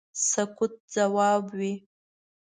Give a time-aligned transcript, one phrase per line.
[0.29, 1.73] سکوت کله ځواب وي.